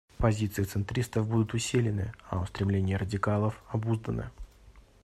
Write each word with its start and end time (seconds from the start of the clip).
Позиции 0.17 0.63
центристов 0.63 1.29
будут 1.29 1.53
усилены, 1.53 2.11
а 2.27 2.39
устремления 2.41 2.97
радикалов— 2.97 3.61
обузданы. 3.69 4.31